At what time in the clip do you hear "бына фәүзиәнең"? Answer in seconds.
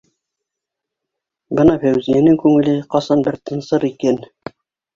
1.59-2.41